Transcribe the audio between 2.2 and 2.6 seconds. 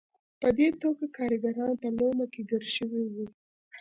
کې